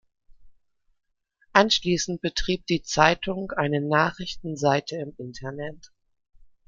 [1.53, 5.91] Anschließend betrieb die Zeitung eine Nachrichtenseite im Internet.